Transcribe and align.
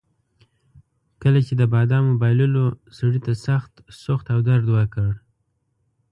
کله 1.21 1.39
چې 1.47 1.53
د 1.59 1.63
بادامو 1.73 2.17
بایللو 2.21 2.65
سړي 2.97 3.19
ته 3.25 3.33
سخت 3.45 3.73
سوخت 4.03 4.25
او 4.33 4.39
درد 4.47 4.67
ورکړ. 4.75 5.09